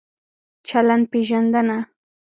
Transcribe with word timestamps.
چلند 0.67 1.03
پېژندنه 1.11 1.79